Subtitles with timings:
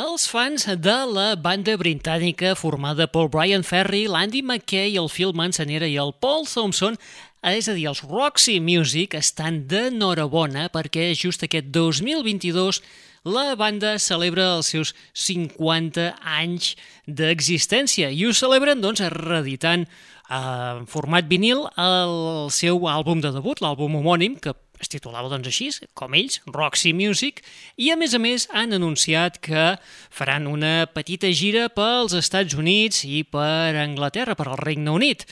[0.00, 5.88] Els fans de la banda britànica formada per Brian Ferry, l'Andy McKay, el Phil Manzanera
[5.90, 6.96] i el Paul Thompson,
[7.44, 12.80] és a dir, els Roxy Music, estan d'enhorabona perquè just aquest 2022
[13.28, 16.06] la banda celebra els seus 50
[16.38, 16.72] anys
[17.04, 19.84] d'existència i ho celebren doncs reeditant
[20.30, 25.68] en format vinil el seu àlbum de debut, l'àlbum homònim, que es titulava doncs així,
[25.94, 27.42] com ells, Roxy Music,
[27.76, 29.74] i a més a més han anunciat que
[30.08, 35.26] faran una petita gira pels Estats Units i per Anglaterra, per al Regne Unit.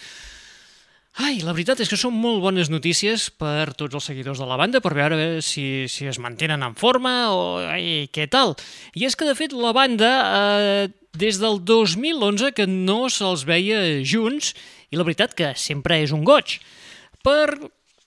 [1.19, 4.59] Ai, la veritat és que són molt bones notícies per tots els seguidors de la
[4.61, 8.55] banda, per veure si, si es mantenen en forma o ai, què tal.
[8.95, 10.85] I és que, de fet, la banda, eh,
[11.19, 14.53] des del 2011 que no se'ls veia junts,
[14.93, 16.61] i la veritat que sempre és un goig.
[17.27, 17.59] Per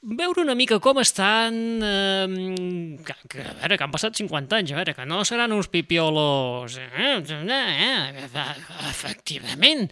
[0.02, 1.54] veure una mica com estan...
[1.84, 5.54] Eh, que, que, a veure, que han passat 50 anys, a veure, que no seran
[5.54, 6.78] uns pipiolos...
[6.82, 8.56] Eh, eh,
[8.90, 9.92] efectivament.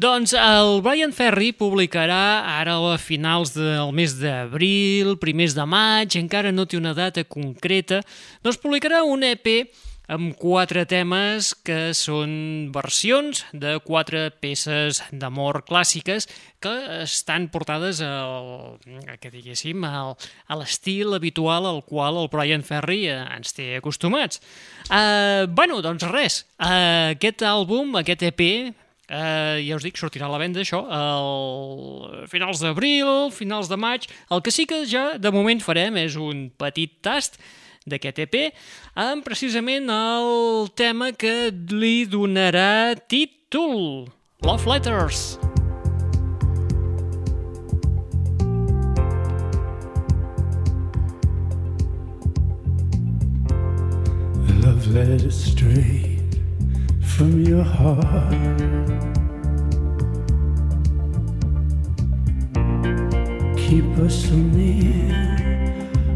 [0.00, 6.54] Doncs el Brian Ferry publicarà ara a finals del mes d'abril, primers de maig, encara
[6.54, 8.00] no té una data concreta,
[8.40, 9.68] doncs publicarà un EP
[10.10, 12.32] amb quatre temes que són
[12.74, 16.26] versions de quatre peces d'amor clàssiques
[16.60, 16.72] que
[17.04, 18.80] estan portades al,
[19.22, 20.16] que diguéssim, al,
[20.50, 24.42] a l'estil habitual al qual el Brian Ferry eh, ens té acostumats.
[24.90, 28.46] Uh, bueno, doncs res, uh, aquest àlbum, aquest EP,
[29.10, 34.04] Uh, ja us dic, sortirà a la venda això al finals d'abril, finals de maig.
[34.30, 37.40] El que sí que ja de moment farem és un petit tast
[37.90, 38.36] d'aquest EP
[38.94, 44.08] amb precisament el tema que li donarà títol,
[44.42, 45.38] Love Letters.
[54.60, 56.40] Love letters straight
[57.02, 58.34] from your heart.
[63.56, 65.14] Keep us so near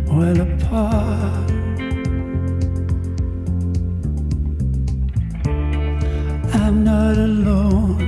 [0.09, 1.63] while apart.
[6.66, 8.00] I'm not alone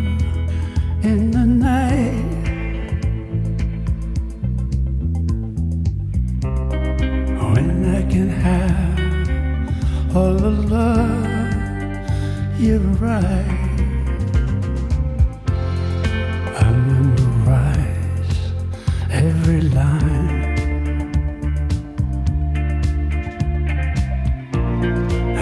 [1.02, 2.24] in the night.
[7.52, 11.26] When I can have all the love
[12.58, 13.56] you write,
[19.10, 20.30] every line.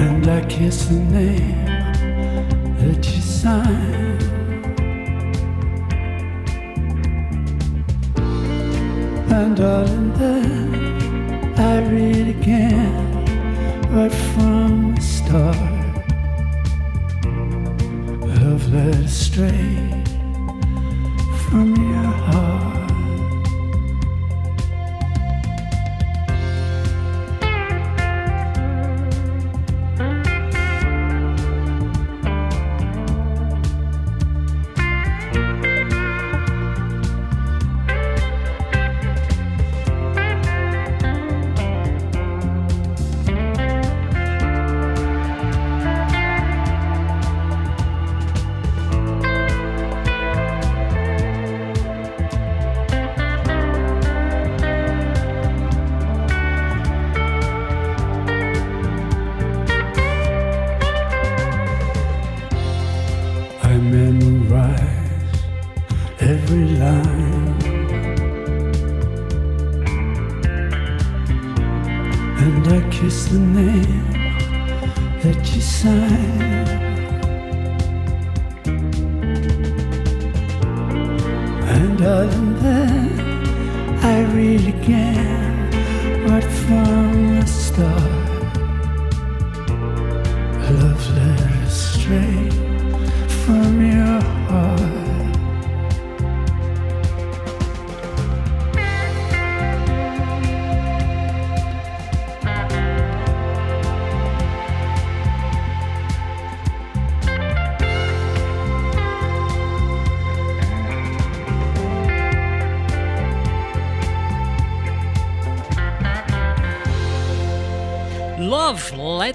[0.03, 1.64] And I kiss the name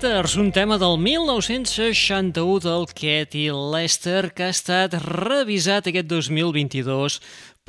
[0.02, 7.18] Letters, un tema del 1961 del Katy Lester que ha estat revisat aquest 2022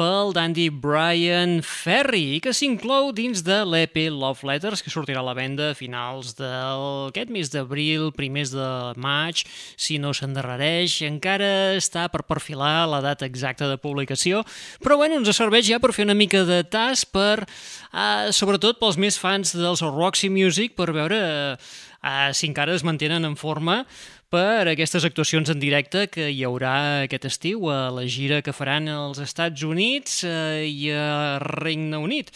[0.01, 5.27] pel dandy Brian Ferry i que s'inclou dins de l'EP Love Letters que sortirà a
[5.27, 9.43] la venda a finals d'aquest mes d'abril, primers de maig,
[9.77, 11.03] si no s'endarrereix.
[11.05, 14.41] Encara està per perfilar la data exacta de publicació,
[14.81, 17.45] però bueno, ens serveix ja per fer una mica de tas per,
[17.93, 21.21] uh, sobretot pels més fans dels Roxy Music, per veure
[21.59, 23.83] uh, si encara es mantenen en forma
[24.31, 28.87] per aquestes actuacions en directe que hi haurà aquest estiu a la gira que faran
[28.89, 32.31] als Estats Units eh, i a Regne Unit.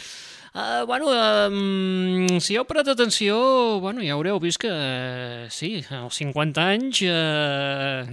[0.55, 3.35] Uh, bueno, um, si heu parat atenció,
[3.83, 8.05] bueno, ja haureu vist que, uh, sí, als 50 anys uh,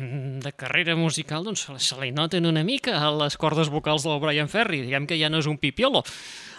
[0.42, 4.82] de carrera musical doncs, se li noten una mica les cordes vocals del Brian Ferry.
[4.88, 6.02] Diguem que ja no és un pipiolo.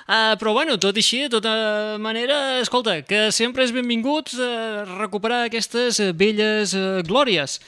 [0.03, 1.53] Uh, però bueno, tot i així, de tota
[2.03, 7.61] manera, escolta, que sempre és benvingut uh, recuperar aquestes velles uh, glòries.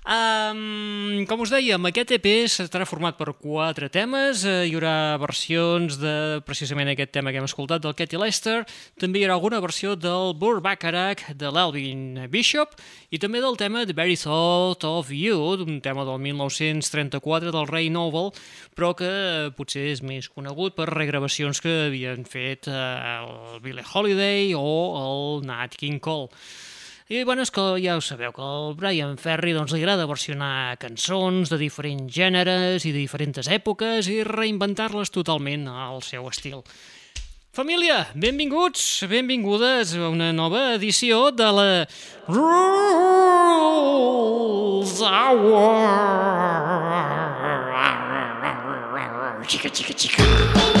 [0.00, 4.46] Um, com us dèiem, aquest EP estarà format per quatre temes.
[4.48, 8.62] Uh, hi haurà versions de precisament aquest tema que hem escoltat del Katy Lester.
[8.96, 12.78] També hi haurà alguna versió del Burr Bacharach de l'Alvin Bishop
[13.12, 15.36] i també del tema The Very Thought of You,
[15.68, 18.32] un tema del 1934 del Ray Novel,
[18.72, 22.80] però que potser és més conegut per regravacions que havien fet uh,
[23.20, 24.66] el Billie Holiday o
[25.04, 26.32] el Nat King Cole.
[27.10, 30.78] I bueno, és que ja ho sabeu, que el Brian Ferry doncs, li agrada versionar
[30.78, 36.62] cançons de diferents gèneres i de diferents èpoques i reinventar-les totalment al seu estil.
[37.50, 41.82] Família, benvinguts, benvingudes a una nova edició de la
[42.30, 42.46] Rules
[45.02, 45.74] Hour.
[49.50, 50.79] Chica, chica, chica.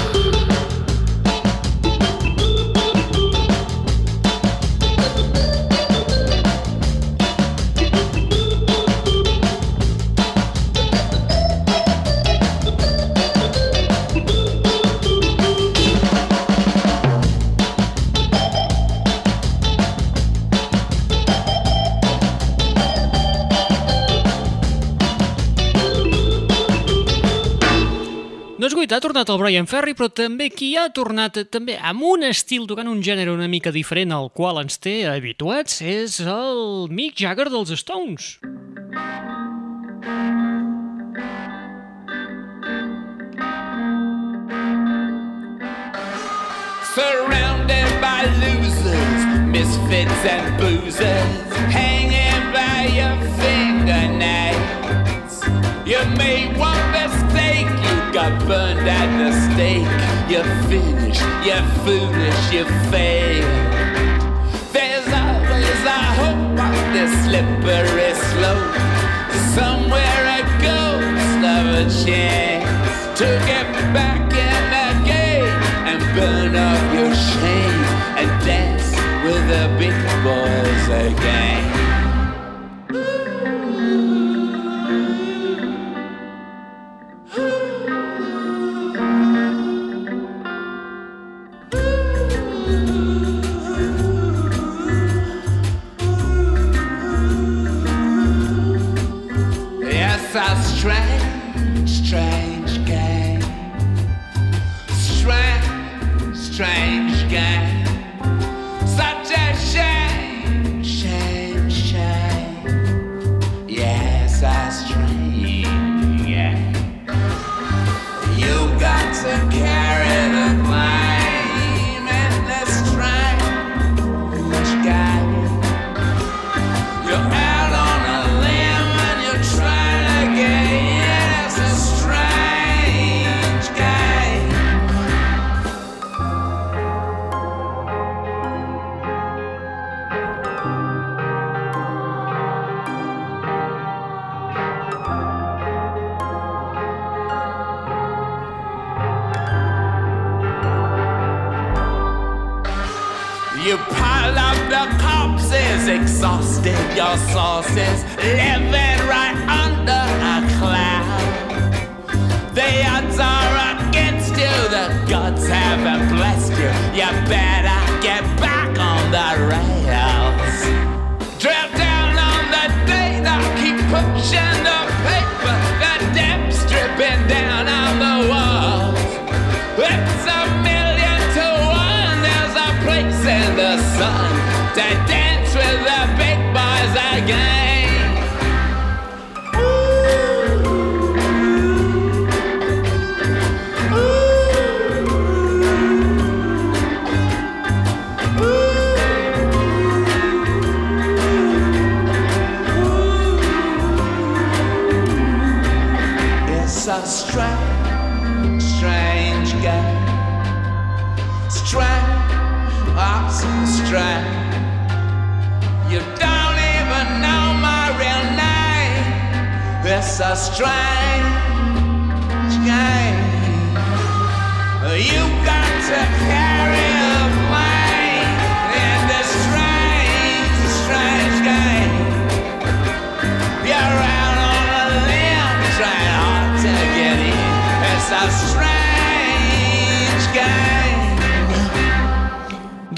[28.70, 32.22] És guait, ha tornat el Brian Ferry, però també qui ha tornat també amb un
[32.28, 37.18] estil tocant un gènere una mica diferent al qual ens té habituats és el Mick
[37.18, 38.38] Jagger dels Stones.
[46.94, 51.42] Surrounded by losers, misfits and boozers
[51.74, 54.62] Hanging by your fingernails
[55.86, 55.98] You
[56.58, 56.89] one mistake
[58.20, 60.00] got burned at the stake.
[60.30, 63.48] You're finished, you're foolish, you fail.
[64.74, 68.76] There's always a hope on this slippery slope.
[69.56, 74.29] Somewhere a ghost of a chance to get back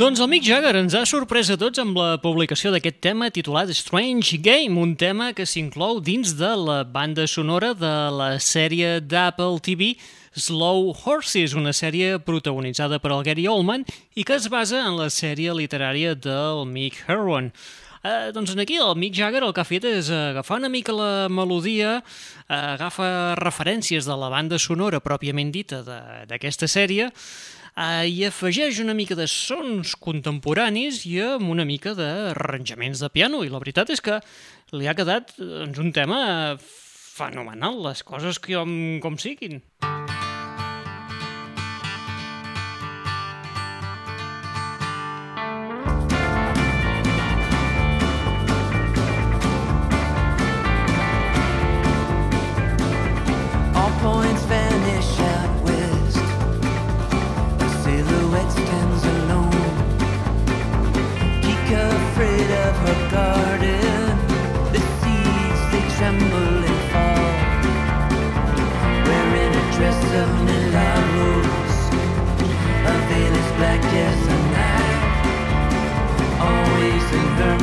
[0.03, 3.69] Doncs el Mick Jagger ens ha sorprès a tots amb la publicació d'aquest tema titulat
[3.71, 9.61] Strange Game, un tema que s'inclou dins de la banda sonora de la sèrie d'Apple
[9.63, 9.93] TV
[10.35, 13.87] Slow Horses, una sèrie protagonitzada per el Gary Oldman
[14.19, 17.53] i que es basa en la sèrie literària del Mick Herron.
[18.03, 21.31] Eh, doncs aquí el Mick Jagger el que ha fet és agafar una mica la
[21.31, 22.01] melodia,
[22.49, 25.85] eh, agafa referències de la banda sonora pròpiament dita
[26.27, 27.13] d'aquesta sèrie
[27.77, 33.45] eh, i afegeix una mica de sons contemporanis i amb una mica d'arranjaments de piano.
[33.45, 34.21] I la veritat és que
[34.73, 36.23] li ha quedat doncs, un tema
[36.63, 38.75] fenomenal, les coses que com,
[39.05, 39.61] com siguin.
[39.83, 40.22] All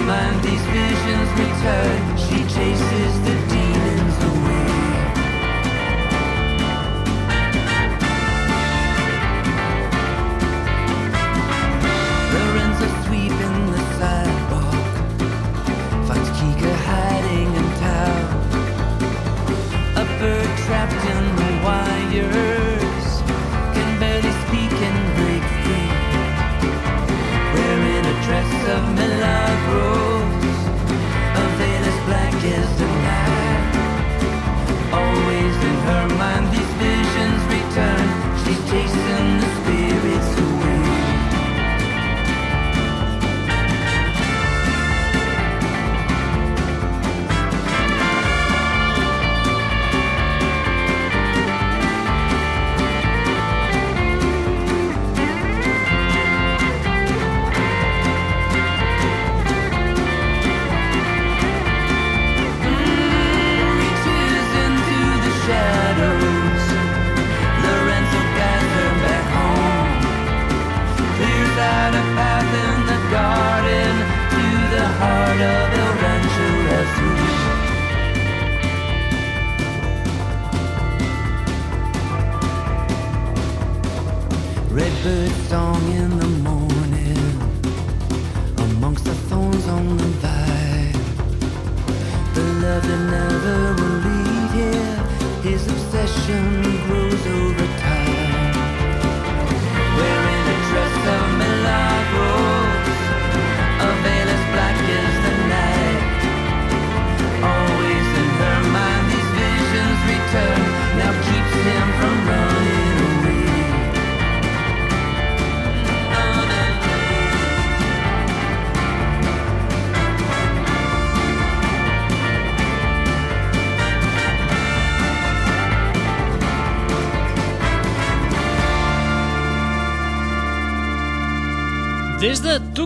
[0.09, 2.17] mind these visions return.
[2.17, 2.98] She chases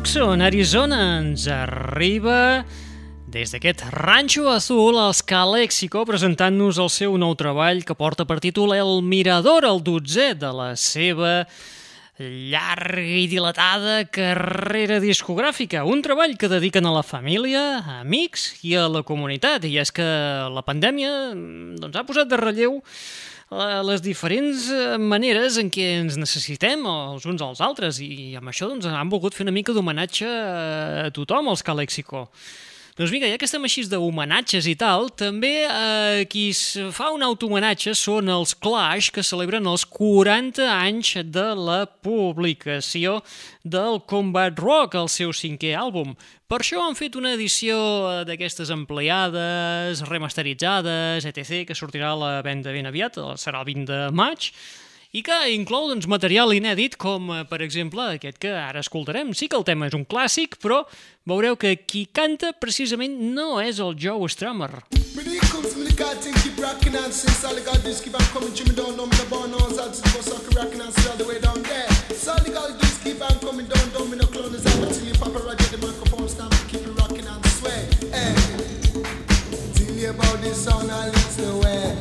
[0.03, 2.65] Tucson, Arizona, ens arriba
[3.31, 8.75] des d'aquest ranxo azul els Calexico presentant-nos el seu nou treball que porta per títol
[8.75, 11.45] El Mirador, el dotzè de la seva
[12.19, 15.85] llarga i dilatada carrera discogràfica.
[15.87, 19.63] Un treball que dediquen a la família, a amics i a la comunitat.
[19.71, 20.03] I és que
[20.51, 22.81] la pandèmia mm, doncs, ha posat de relleu
[23.87, 28.69] les diferents eh, maneres en què ens necessitem els uns als altres i amb això
[28.71, 32.27] doncs, han volgut fer una mica d'homenatge a tothom, els Calexico.
[32.93, 36.59] Doncs vinga, ja que estem així d'homenatges i tal, també eh, qui es
[36.93, 43.15] fa un automenatge són els Clash, que celebren els 40 anys de la publicació
[43.65, 46.13] del Combat Rock, el seu cinquè àlbum.
[46.45, 47.79] Per això han fet una edició
[48.11, 53.71] eh, d'aquestes ampliades, remasteritzades, etc., que sortirà a la venda ben aviat, eh, serà el
[53.73, 54.51] 20 de maig,
[55.13, 59.33] i que inclou doncs, material inèdit com, eh, per exemple, aquest que ara escoltarem.
[59.37, 60.87] Sí que el tema és un clàssic, però
[61.29, 64.81] veureu que qui canta precisament no és el Joe Strummer.
[79.75, 81.95] Tell you about this song, I lead the way.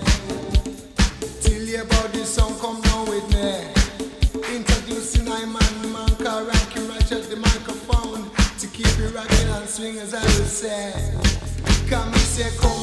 [1.41, 2.82] Tell you about this song, come
[3.13, 4.57] with me.
[4.57, 9.99] Introducing I man, man, car, rocky, ratchet the microphone to keep it rocking and swing
[9.99, 10.93] as I would say.
[11.91, 12.82] Come, say, come.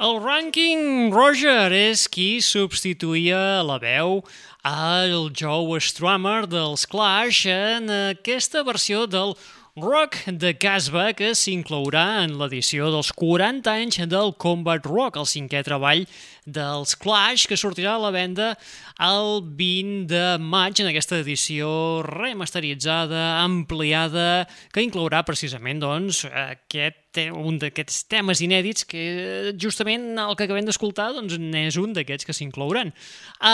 [0.00, 4.20] El rànquing Roger és qui substituïa la veu
[4.66, 9.36] al Joe Strummer dels Clash en aquesta versió del
[9.80, 15.62] Rock de Casbah que s'inclourà en l'edició dels 40 anys del Combat Rock, el cinquè
[15.64, 16.02] treball
[16.44, 18.54] dels Clash, que sortirà a la venda
[19.00, 26.96] el 20 de maig en aquesta edició remasteritzada, ampliada, que inclourà precisament doncs, aquest
[27.34, 32.36] un d'aquests temes inèdits que justament el que acabem d'escoltar doncs, n'és un d'aquests que
[32.36, 32.92] s'inclouran.
[33.40, 33.48] Hi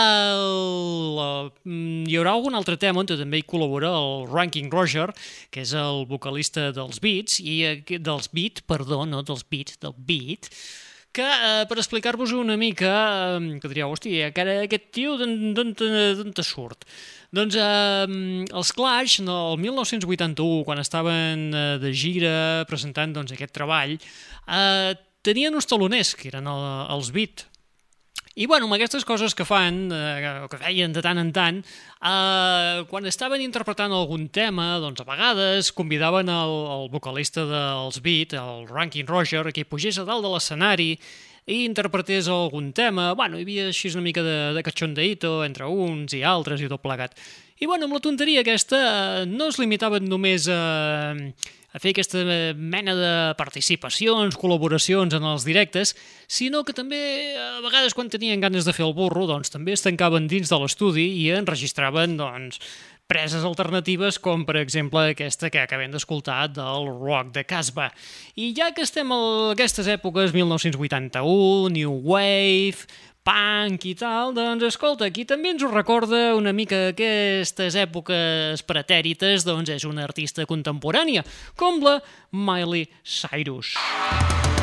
[2.19, 5.09] haurà algun altre tema on també hi col·labora el Ranking Roger,
[5.49, 10.51] que és el vocalista dels Beats, i dels Beat, perdó, no dels Beats, del Beat,
[11.15, 12.93] que eh, per explicar-vos una mica,
[13.37, 16.85] eh, que diríeu, hòstia, que ara aquest tio d'on te surt?
[17.35, 23.97] Doncs eh, els Clash, el 1981, quan estaven eh, de gira presentant doncs, aquest treball,
[23.97, 24.93] eh,
[25.27, 26.65] tenien uns taloners, que eren el,
[26.95, 27.47] els Beat,
[28.37, 32.83] i bueno, amb aquestes coses que fan, eh, que feien de tant en tant, eh,
[32.85, 38.67] quan estaven interpretant algun tema, doncs a vegades convidaven el, el vocalista dels Beat, el
[38.69, 40.91] Ranking Roger, que pugés a dalt de l'escenari
[41.47, 43.09] i interpretés algun tema.
[43.17, 46.83] Bueno, hi havia així una mica de, de cachondeito entre uns i altres i tot
[46.83, 47.17] plegat.
[47.57, 48.77] I bueno, amb la tonteria aquesta
[49.23, 51.15] eh, no es limitaven només a...
[51.77, 52.23] Eh, a fer aquesta
[52.57, 55.93] mena de participacions, col·laboracions en els directes,
[56.27, 59.85] sinó que també a vegades quan tenien ganes de fer el burro, doncs també es
[59.85, 62.59] tancaven dins de l'estudi i enregistraven doncs,
[63.07, 67.93] preses alternatives com per exemple aquesta que acabem d'escoltar del rock de Casbah.
[68.35, 69.19] I ja que estem a
[69.53, 72.89] aquestes èpoques, 1981, New Wave,
[73.27, 79.43] punk i tal, doncs escolta, aquí també ens ho recorda una mica aquestes èpoques pretèrites,
[79.47, 81.25] doncs és una artista contemporània,
[81.59, 81.99] com la
[82.31, 83.75] Miley Cyrus.
[83.75, 84.56] Música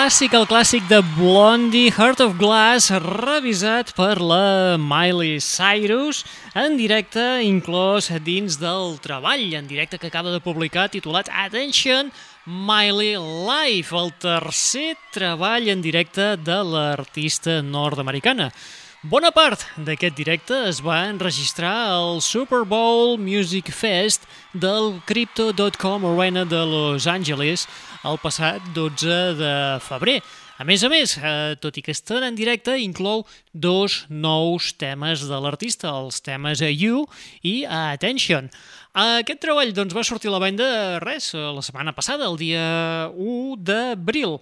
[0.00, 6.22] clàssic, el clàssic de Blondie, Heart of Glass, revisat per la Miley Cyrus,
[6.56, 12.08] en directe, inclòs dins del treball en directe que acaba de publicar, titulat Attention,
[12.46, 18.54] Miley Life, el tercer treball en directe de l'artista nord-americana.
[19.02, 26.44] Bona part d'aquest directe es va enregistrar al Super Bowl Music Fest del Crypto.com Arena
[26.44, 27.64] de Los Angeles
[28.04, 30.20] el passat 12 de febrer.
[30.60, 35.24] A més a més, eh, tot i que estan en directe, inclou dos nous temes
[35.28, 37.06] de l'artista, els temes You
[37.42, 38.50] i Attention.
[38.90, 40.66] Aquest treball doncs, va sortir a la banda
[40.98, 44.40] res, la setmana passada, el dia 1 d'abril.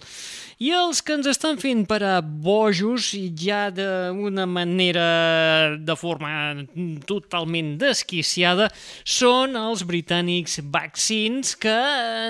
[0.57, 6.65] I els que ens estan fent per a bojos ja d'una manera de forma
[7.05, 8.71] totalment desquiciada
[9.05, 11.77] són els britànics Vaccines que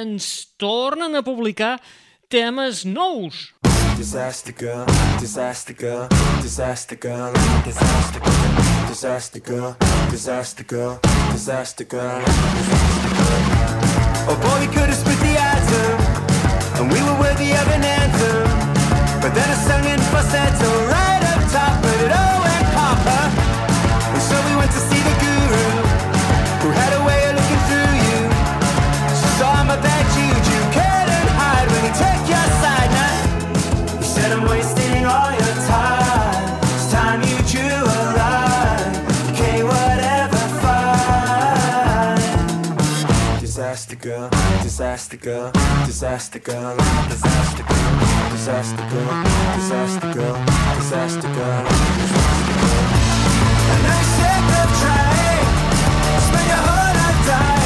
[0.04, 1.78] ens tornen a publicar
[2.28, 3.48] temes nous.
[3.96, 4.86] Disaster girl,
[5.20, 6.08] disaster girl,
[6.44, 7.34] disaster girl,
[7.66, 8.59] disaster girl,
[8.90, 9.78] disaster girl,
[10.10, 11.00] disaster girl,
[11.32, 12.24] disaster girl.
[14.26, 15.94] Oh boy, we could have split the atom,
[16.82, 18.50] and we were worthy of an anthem.
[19.22, 23.30] But then I sung in falsetto right up top, but it all went papa.
[24.10, 25.02] And so we went to see
[44.00, 44.30] Disaster girl,
[44.64, 45.52] disaster girl,
[45.86, 46.78] disaster girl,
[47.10, 49.24] disaster girl, disaster girl,
[49.56, 50.46] disaster girl,
[50.78, 51.66] disaster girl.
[53.68, 55.48] And I'm sick of trying.
[56.28, 57.59] Spend your whole life dying.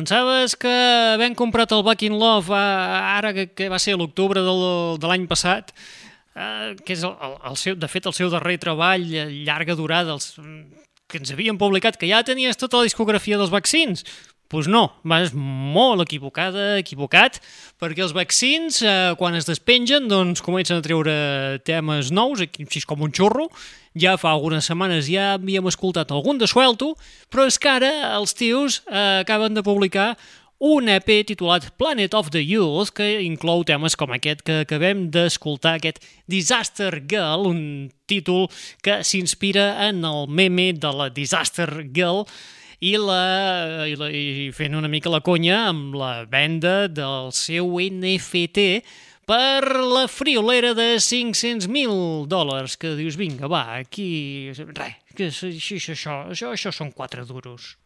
[0.00, 0.72] Pensaves que
[1.14, 2.58] havent comprat el Back in Love eh,
[3.20, 5.74] ara que, que va ser l'octubre de l'any passat,
[6.34, 9.76] eh, que és el, el, el seu, de fet el seu darrer treball eh, llarga
[9.78, 10.32] durada, els,
[11.10, 14.06] que ens havien publicat, que ja tenies tota la discografia dels vaccins?
[14.50, 17.36] Pues no, vas molt equivocada, equivocat,
[17.78, 21.14] perquè els vaccins, eh, quan es despengen, doncs comencen a treure
[21.62, 23.46] temes nous, així com un xurro.
[23.94, 26.96] Ja fa algunes setmanes ja havíem escoltat algun de suelto,
[27.30, 30.16] però és que ara els tios eh, acaben de publicar
[30.58, 35.78] un EP titulat Planet of the Youth, que inclou temes com aquest que acabem d'escoltar,
[35.78, 37.62] aquest Disaster Girl, un
[38.10, 38.50] títol
[38.82, 42.26] que s'inspira en el meme de la Disaster Girl,
[42.80, 47.76] i, la, i, la, i fent una mica la conya amb la venda del seu
[47.76, 48.80] NFT
[49.28, 54.50] per la friolera de 500.000 dòlars, que dius, vinga, va, aquí...
[54.56, 55.50] Res, que això,
[55.94, 57.76] això, això, això són quatre duros.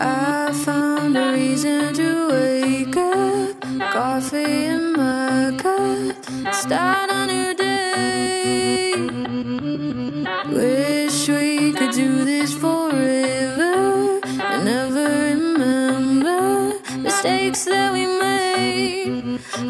[0.00, 3.60] I found a reason to wake up,
[3.92, 7.49] coffee in my cup, start a new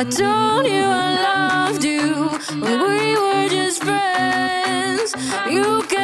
[0.01, 5.15] I told you I loved you when we were just friends.
[5.47, 6.00] You kept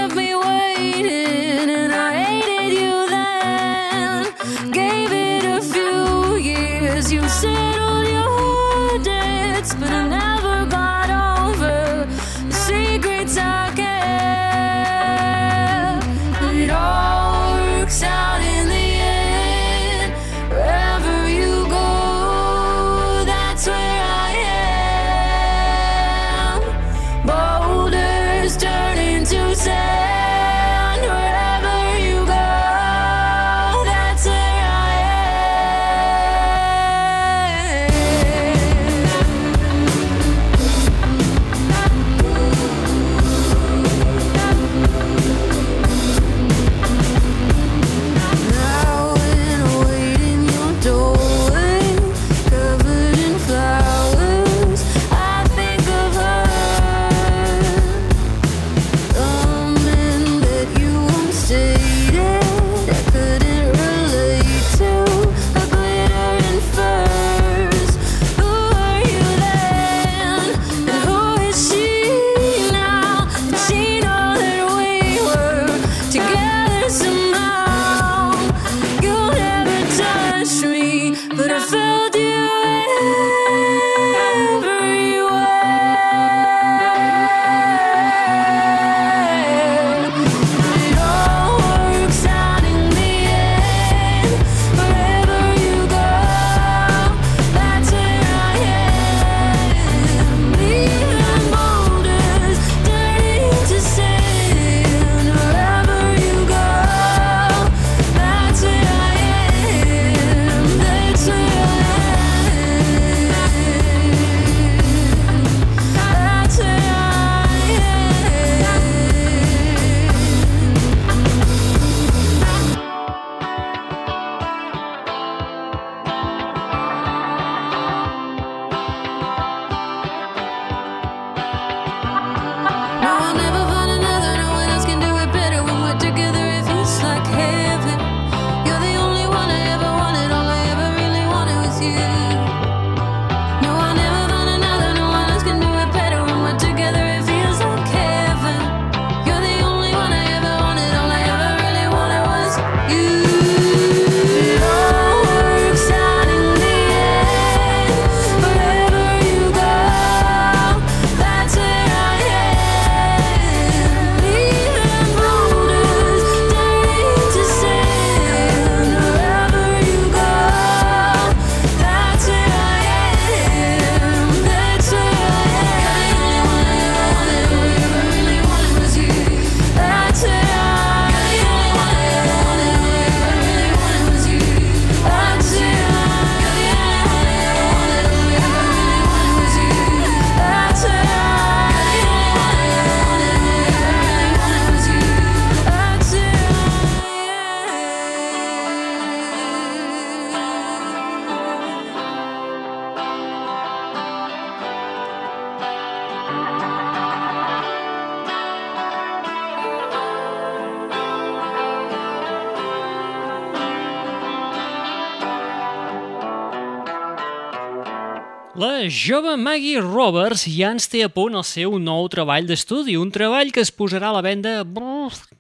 [219.07, 223.53] jove Maggie Roberts ja ens té a punt el seu nou treball d'estudi, un treball
[223.55, 224.55] que es posarà a la venda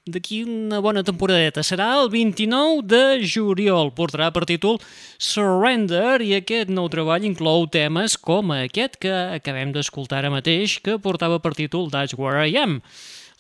[0.07, 1.65] d'aquí una bona temporadeta.
[1.67, 4.79] Serà el 29 de juliol, portarà per títol
[5.19, 11.01] Surrender i aquest nou treball inclou temes com aquest que acabem d'escoltar ara mateix, que
[11.03, 12.79] portava per títol That's Where I Am.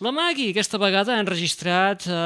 [0.03, 2.19] La Maggie aquesta vegada ha enregistrat eh,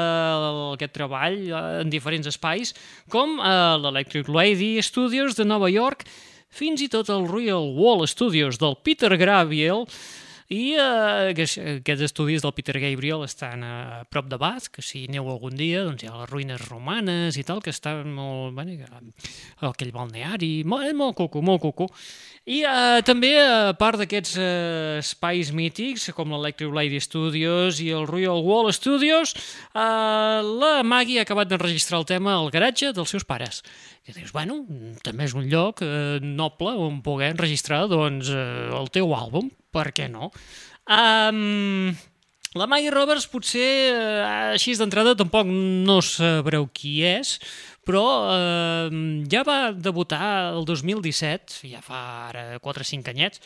[0.73, 2.73] aquest treball eh, en diferents espais,
[3.13, 6.07] com a l'Electric Lady Studios de Nova York
[6.51, 9.87] fins i tot el Real Wall Studios del Peter Gabriel
[10.51, 11.45] i eh, que,
[11.77, 13.75] aquests estudis del Peter Gabriel estan a
[14.11, 17.45] prop de Bath, que si aneu algun dia doncs hi ha les ruïnes romanes i
[17.47, 18.51] tal, que estan molt...
[18.57, 18.75] Bueno,
[19.69, 21.87] aquell balneari, molt, molt cucu, molt cucu.
[22.51, 28.09] I eh, també, a part d'aquests eh, espais mítics, com l'Electric Lady Studios i el
[28.09, 29.31] Royal Wall Studios,
[29.71, 33.63] eh, la Maggie ha acabat d'enregistrar el tema al garatge dels seus pares.
[34.03, 34.65] I dius, bueno,
[35.05, 39.89] també és un lloc eh, noble on poder enregistrar doncs, eh, el teu àlbum, per
[39.95, 40.31] què no?
[40.91, 41.91] Um,
[42.59, 47.37] la Maggie Roberts potser eh, així d'entrada tampoc no sabreu qui és,
[47.87, 48.89] però eh,
[49.31, 53.39] ja va debutar el 2017, ja fa ara 4 o 5 anyets,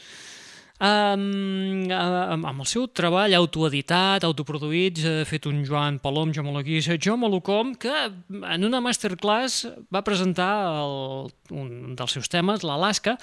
[0.76, 7.16] Um, amb, el seu treball autoeditat, autoproduït, ha fet un Joan Palom, jo Malaguís, jo
[7.16, 10.50] Malocom, que en una masterclass va presentar
[10.82, 13.16] el, un dels seus temes, l'Alaska,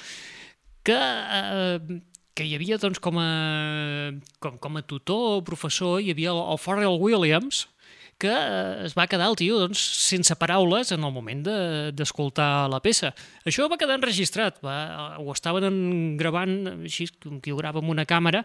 [0.82, 2.00] que uh,
[2.34, 6.40] que hi havia doncs, com, a, com, com a tutor o professor, hi havia el,
[6.54, 7.66] el Pharrell Williams,
[8.22, 11.42] que eh, es va quedar el tio doncs, sense paraules en el moment
[11.98, 13.12] d'escoltar de, la peça.
[13.48, 17.10] Això va quedar enregistrat, va, ho estaven gravant així,
[17.42, 18.44] qui ho grava amb una càmera,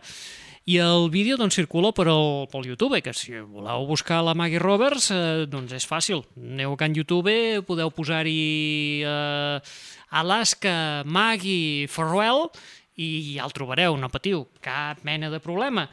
[0.67, 4.59] i el vídeo doncs, circula per el, pel YouTube, que si voleu buscar la Maggie
[4.59, 6.25] Roberts, eh, doncs és fàcil.
[6.35, 7.37] Aneu a Can YouTube,
[7.69, 9.77] podeu posar-hi eh,
[10.19, 12.49] Alaska Maggie Farwell
[12.97, 15.85] i ja el trobareu, no patiu, cap mena de problema.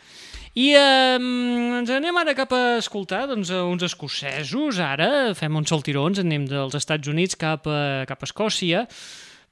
[0.54, 6.22] I eh, ens anem ara cap a escoltar doncs, uns escocesos, ara fem uns saltirons,
[6.22, 8.86] anem dels Estats Units cap a, cap a Escòcia,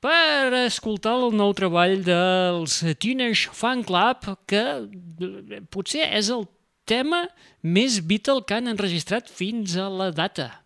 [0.03, 4.65] per escoltar el nou treball dels Teenage Fan Club, que
[5.71, 6.49] potser és el
[6.89, 7.27] tema
[7.63, 10.62] més Beatle que han enregistrat fins a la data.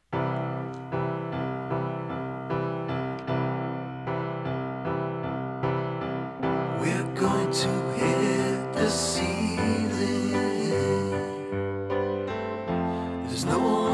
[7.16, 10.32] Going to hit the ceiling.
[13.26, 13.85] There's no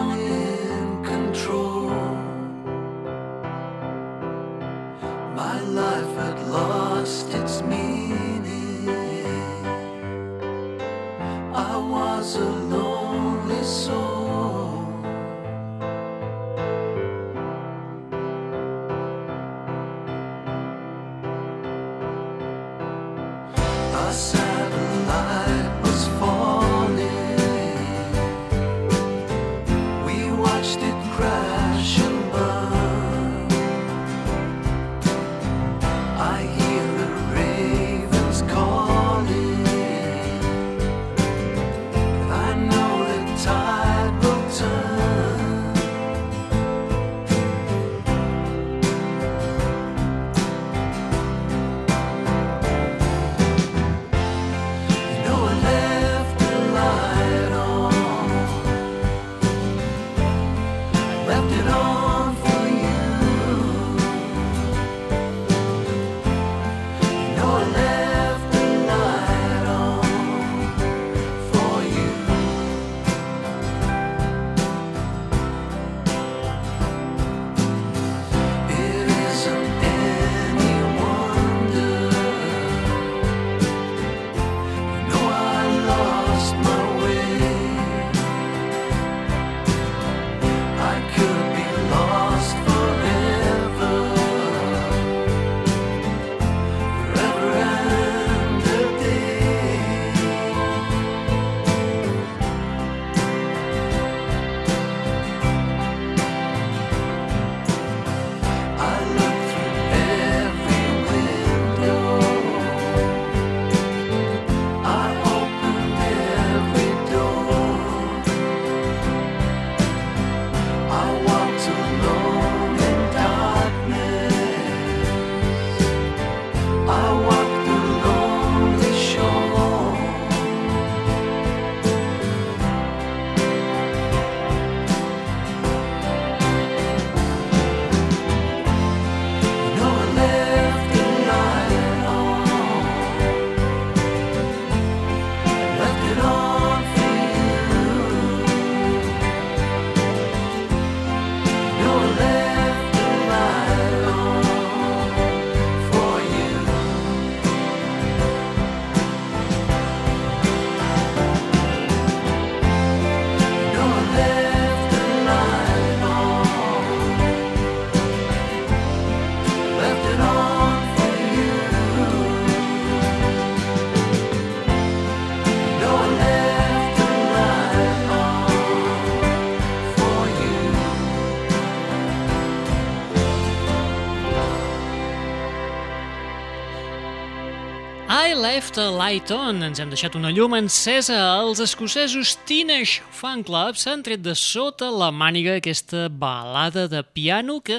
[188.52, 189.62] Left a Light On.
[189.64, 191.14] Ens hem deixat una llum encesa.
[191.40, 197.62] Els escocesos Teenage Fan Club s'han tret de sota la màniga aquesta balada de piano
[197.64, 197.78] que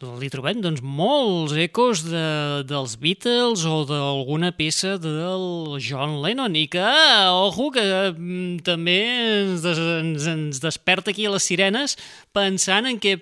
[0.00, 2.24] li trobem doncs, molts ecos de,
[2.70, 6.86] dels Beatles o d'alguna peça del John Lennon i que,
[7.28, 7.84] ojo, que
[8.14, 8.96] mm, també
[9.42, 11.98] ens, des, ens, ens desperta aquí a les sirenes
[12.32, 13.18] pensant en que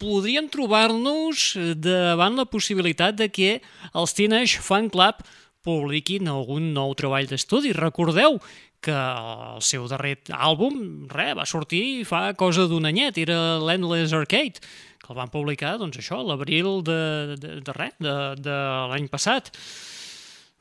[0.00, 3.54] podríem trobar-nos davant la possibilitat de que
[3.92, 5.22] els Teenage Fan Club
[5.64, 7.72] publiquin algun nou treball d'estudi.
[7.76, 8.38] Recordeu
[8.84, 14.60] que el seu darrer àlbum, re, va sortir fa cosa d'un anyet, era l'Endless Arcade,
[15.00, 17.00] que el van publicar, doncs això, l'abril de,
[17.40, 18.60] de, de, res, de, de
[18.92, 19.52] l'any passat.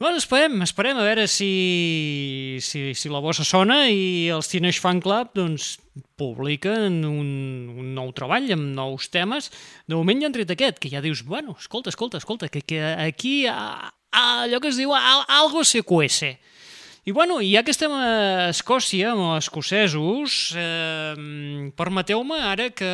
[0.04, 5.00] Bueno, esperem, esperem a veure si, si, si la bossa sona i els Teenage Fan
[5.04, 5.78] Club doncs,
[6.20, 7.30] publiquen un,
[7.80, 9.52] un nou treball amb nous temes.
[9.88, 12.82] De moment ja han tret aquest, que ja dius, bueno, escolta, escolta, escolta, que, que
[12.82, 16.38] aquí ha, allò que es diu al, algo se cuece.
[17.04, 22.94] I bueno, ja que estem a Escòcia, amb els escocesos, eh, permeteu-me ara que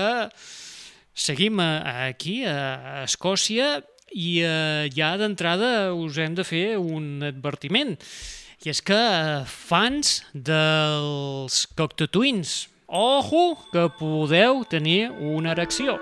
[1.13, 7.93] seguim aquí, a Escòcia, i eh, ja d'entrada us hem de fer un advertiment.
[8.65, 15.99] I és que eh, fans dels Cocteau Twins, ojo que podeu tenir una erecció.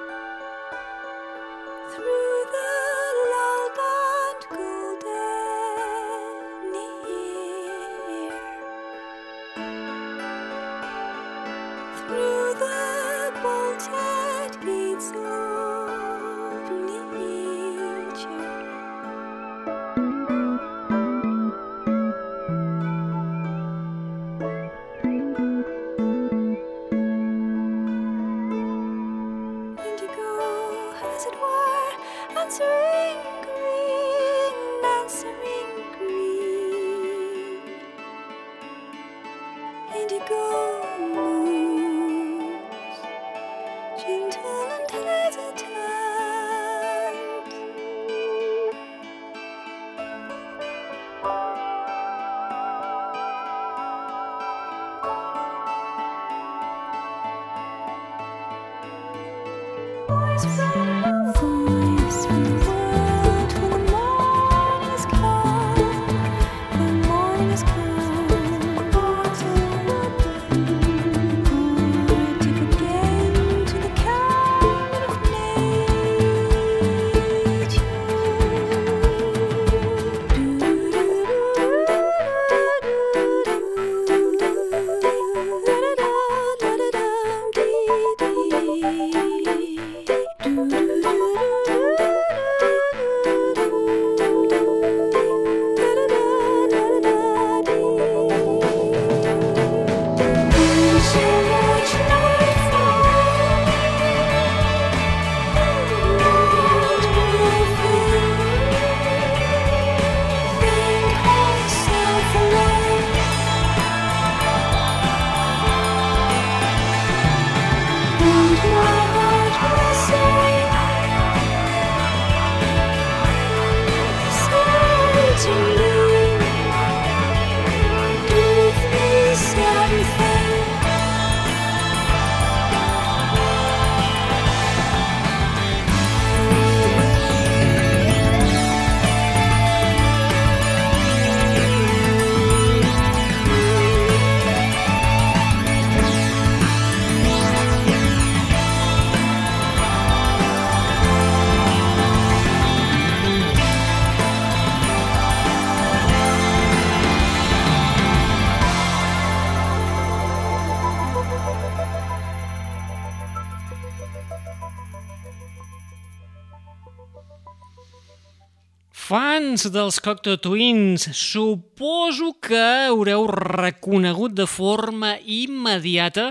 [169.58, 176.28] Fans dels Cocteau Twins, suposo que haureu reconegut de forma immediata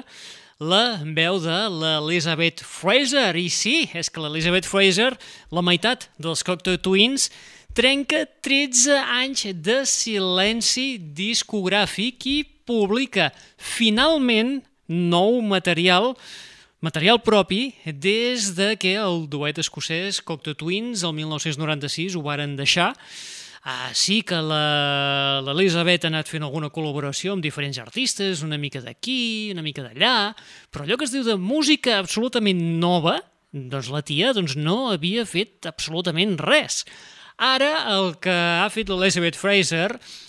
[0.63, 3.33] la veu de l'Elizabeth Fraser.
[3.35, 5.09] I sí, és que l'Elizabeth Fraser,
[5.51, 7.27] la meitat dels Cocteau Twins,
[7.75, 10.87] trenca 13 anys de silenci
[11.19, 16.13] discogràfic i publica finalment nou material
[16.87, 22.93] Material propi des de que el duet escocès Cocteau Twins el 1996 ho varen deixar.
[23.67, 29.51] Ah, sí que l'Elisabet ha anat fent alguna col·laboració amb diferents artistes, una mica d'aquí,
[29.51, 30.31] una mica d'allà,
[30.71, 33.19] però allò que es diu de música absolutament nova,
[33.51, 36.85] doncs la tia doncs no havia fet absolutament res.
[37.43, 38.31] Ara el que
[38.63, 39.89] ha fet l'Elisabet Fraser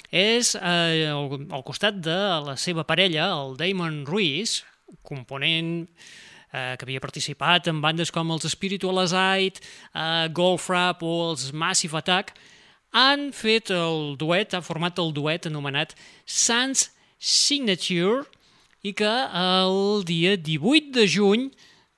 [0.09, 4.63] és eh, al, al costat de la seva parella, el Damon Ruiz,
[5.05, 5.83] component
[6.53, 11.97] eh, que havia participat en bandes com els Spiritual Aside, eh, Golfrap o els Massive
[11.99, 12.33] Attack,
[12.95, 15.93] han fet el duet, ha format el duet anomenat
[16.25, 18.25] Sans Signature
[18.83, 21.49] i que el dia 18 de juny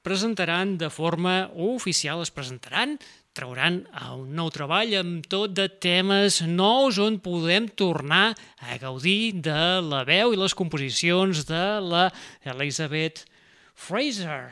[0.02, 2.97] presentaran de forma oficial, es presentaran,
[3.38, 3.84] trauran
[4.16, 8.34] un nou treball amb tot de temes nous on podem tornar
[8.66, 12.08] a gaudir de la veu i les composicions de la
[12.56, 13.29] Elizabeth
[13.80, 14.52] Fraser.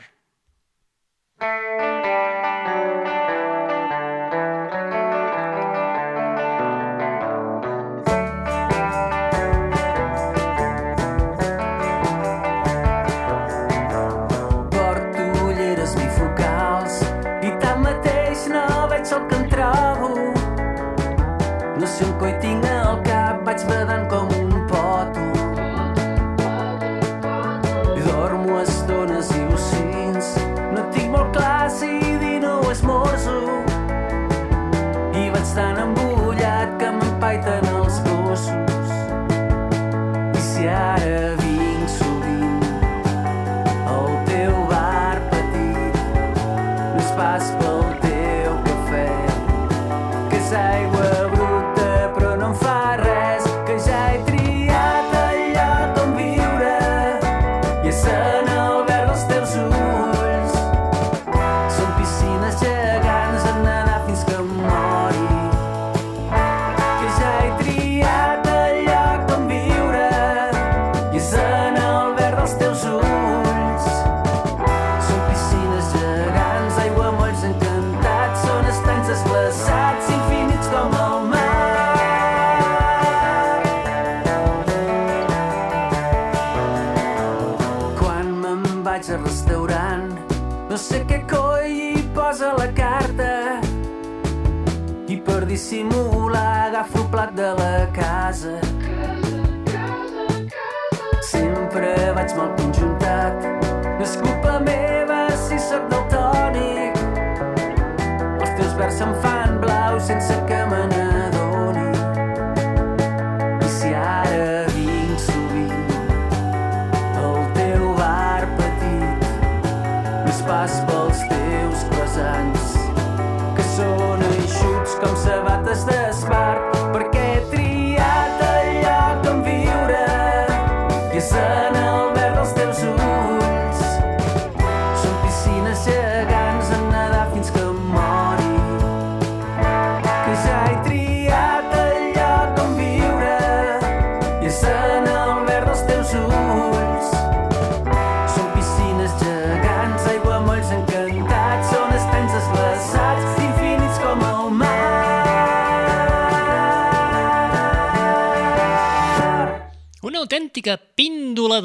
[95.68, 96.17] 寂寞。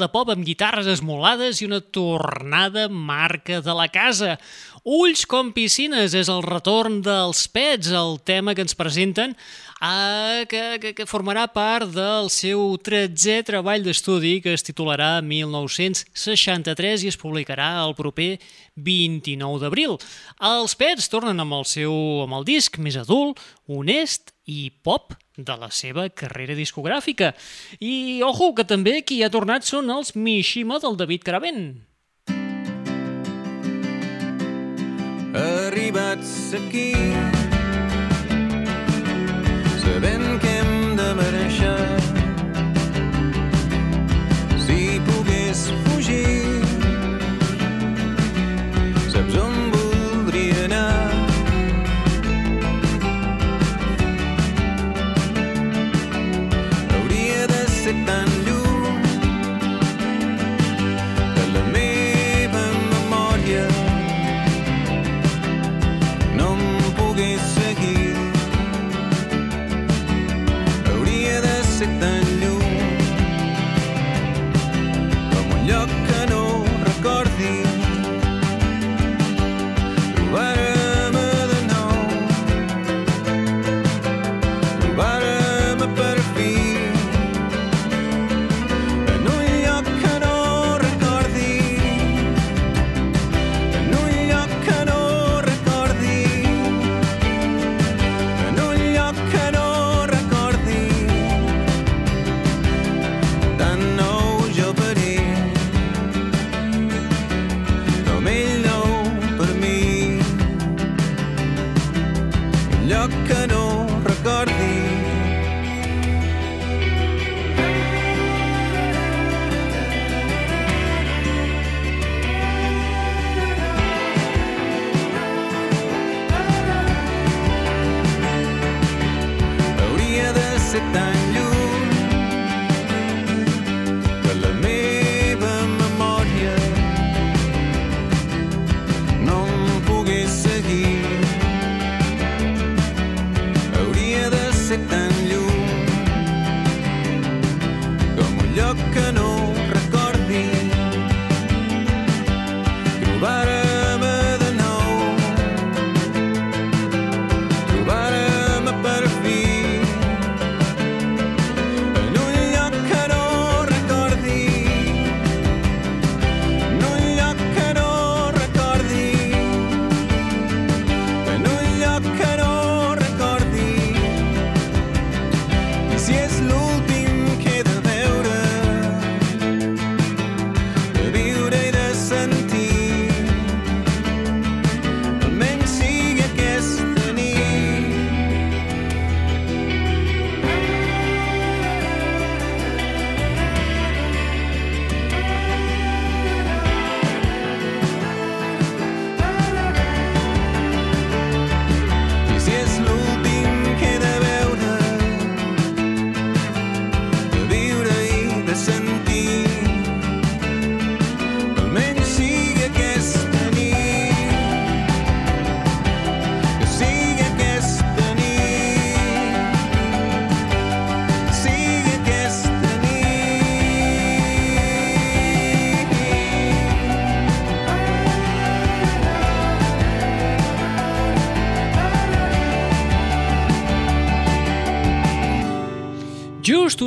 [0.00, 4.38] de pop amb guitarres esmolades i una tornada marca de la casa.
[4.84, 9.32] Ulls com piscines és el retorn dels pets, el tema que ens presenten
[9.84, 17.04] a, que, que, que formarà part del seu 13è treball d'estudi que es titularà 1963
[17.04, 18.38] i es publicarà el proper
[18.80, 19.98] 29 d'abril.
[20.40, 21.92] Els Pets tornen amb el seu
[22.24, 27.34] amb el disc més adult, honest i pop de la seva carrera discogràfica.
[27.80, 31.66] I ojo, que també qui ha tornat són els Mishima del David Caravent.
[35.34, 36.94] Arribats aquí
[41.12, 41.43] the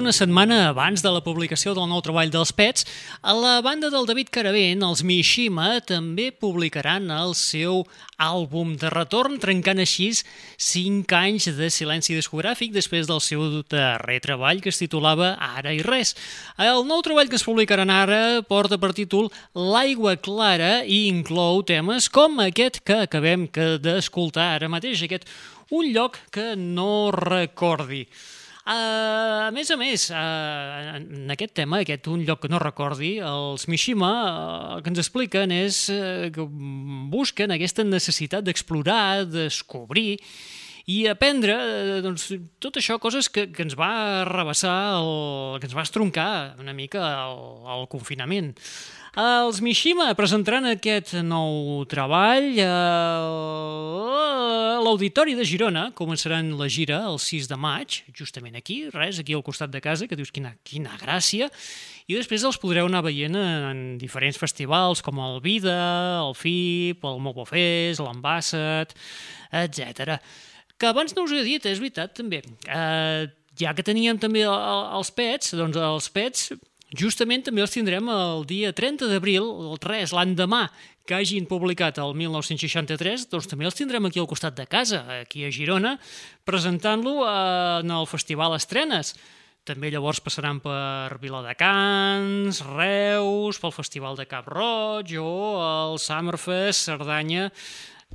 [0.07, 2.85] una setmana abans de la publicació del nou treball dels Pets,
[3.27, 7.81] a la banda del David Caravent, els Mishima, també publicaran el seu
[8.15, 14.63] àlbum de retorn, trencant així 5 anys de silenci discogràfic després del seu darrer treball
[14.63, 16.15] que es titulava Ara i res.
[16.55, 19.27] El nou treball que es publicaran ara porta per títol
[19.59, 23.49] L'aigua clara i inclou temes com aquest que acabem
[23.83, 25.27] d'escoltar ara mateix, aquest
[25.75, 28.05] un lloc que no recordi.
[28.67, 33.13] Uh, a més a més, uh, en aquest tema, aquest un lloc que no recordi,
[33.23, 36.43] els Mishima uh, el que ens expliquen és uh, que
[37.13, 40.17] busquen aquesta necessitat d'explorar, descobrir
[40.91, 41.55] i aprendre
[42.03, 42.27] doncs,
[42.59, 43.89] tot això, coses que, que ens va
[44.25, 47.41] arrabassar, el, que ens va estroncar una mica el,
[47.71, 48.51] el confinament.
[49.15, 52.73] Els Mishima presentaran aquest nou treball a
[54.83, 55.87] l'Auditori de Girona.
[55.95, 60.07] Començaran la gira el 6 de maig, justament aquí, res, aquí al costat de casa,
[60.07, 61.49] que dius quina, quina gràcia.
[62.07, 65.77] I després els podreu anar veient en diferents festivals com el Vida,
[66.21, 68.93] el FIP, el Mobo Fest, l'Ambasset,
[69.63, 70.19] etc.
[70.77, 72.43] Que abans no us he dit, és veritat també.
[72.67, 73.27] Eh,
[73.57, 76.51] ja que teníem també els pets, doncs els pets
[76.97, 80.63] Justament també els tindrem el dia 30 d'abril, el 3, l'endemà
[81.07, 85.45] que hagin publicat el 1963, doncs també els tindrem aquí al costat de casa, aquí
[85.45, 85.95] a Girona,
[86.47, 87.33] presentant-lo eh,
[87.83, 89.13] en el Festival Estrenes.
[89.67, 95.29] També llavors passaran per Viladecans, Reus, pel Festival de Cap Roig o
[95.67, 97.49] el Summerfest Cerdanya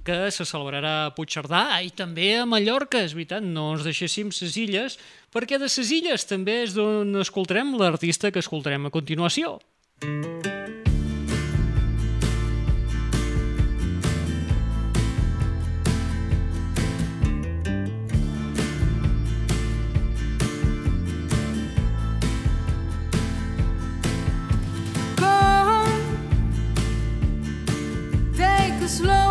[0.05, 4.57] que se celebrarà a Puigcerdà i també a Mallorca, és veritat, no ens deixéssim ses
[4.61, 4.99] illes,
[5.35, 9.59] perquè de ses illes també és d'on escoltarem l'artista que escoltarem a continuació.
[28.93, 29.22] Slow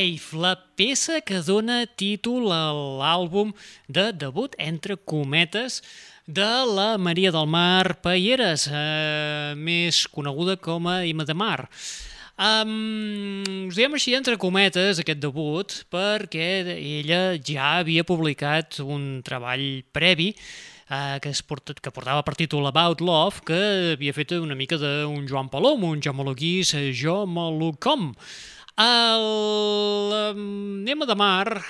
[0.00, 3.50] Life, la peça que dona títol a l'àlbum
[3.84, 5.82] de debut, entre cometes,
[6.24, 11.68] de la Maria del Mar Payeres, eh, més coneguda com a Ima de Mar.
[12.40, 19.82] Um, us diem així entre cometes aquest debut perquè ella ja havia publicat un treball
[19.92, 20.30] previ
[20.88, 23.60] eh, que, es porta, que portava per títol About Love, que
[23.98, 28.14] havia fet una mica d'un Joan Palom, un Jo Maloguís, Jo Malocom.
[28.80, 30.32] El
[30.86, 31.60] Nema de Mar,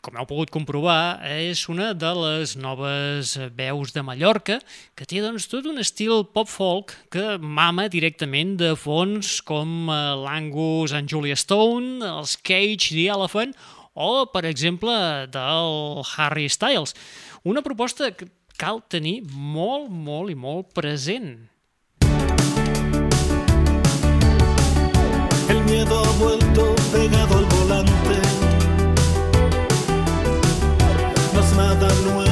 [0.00, 4.56] com heu pogut comprovar, és una de les noves veus de Mallorca,
[4.96, 10.94] que té doncs, tot un estil pop-folk que mama directament de fons com eh, l'Angus
[10.96, 13.52] and Julia Stone, els Cage the Elephant
[13.92, 14.94] o, per exemple,
[15.36, 16.96] del Harry Styles.
[17.44, 21.34] Una proposta que cal tenir molt, molt i molt present.
[25.66, 28.16] Miedo ha vuelto pegado al volante.
[31.32, 32.25] No es nada nuevo,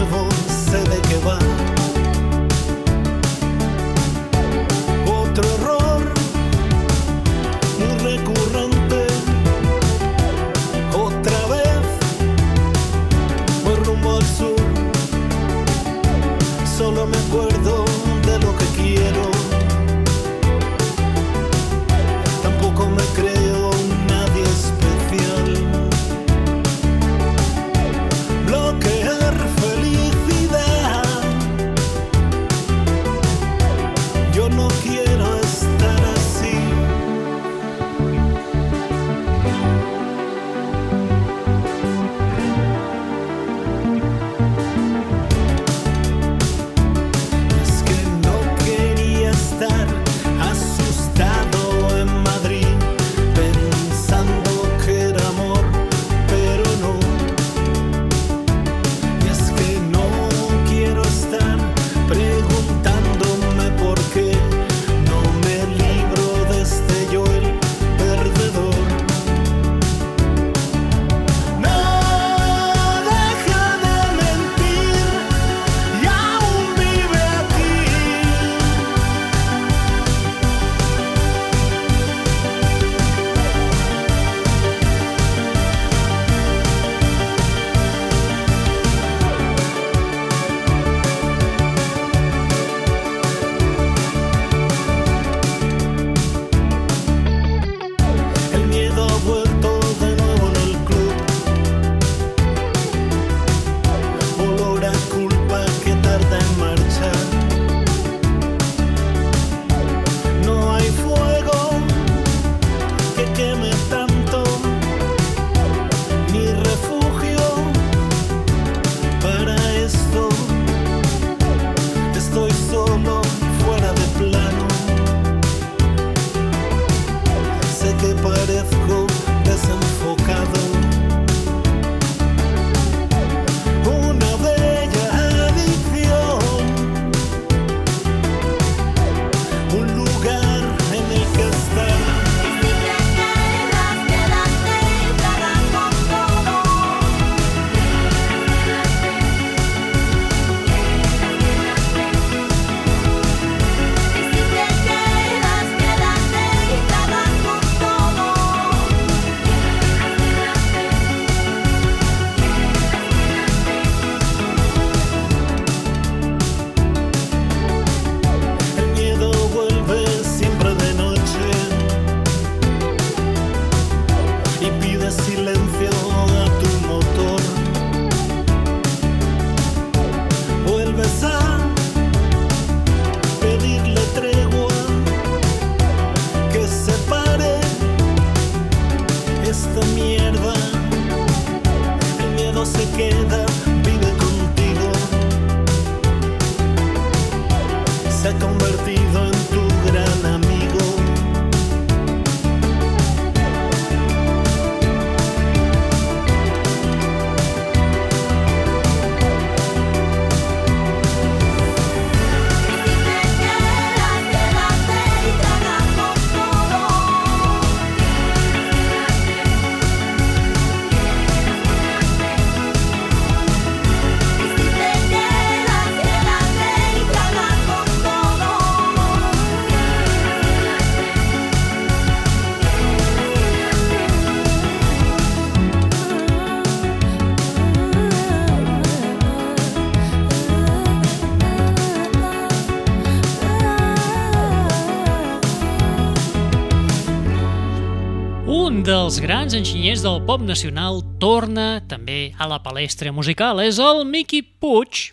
[249.14, 253.60] dels grans enginyers del pop nacional torna també a la palestra musical.
[253.62, 255.12] És el Mickey Puig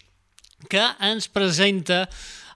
[0.73, 2.07] que ens presenta